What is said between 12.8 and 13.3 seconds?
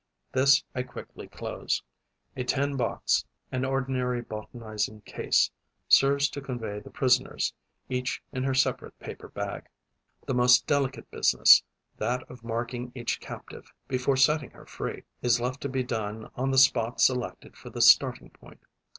each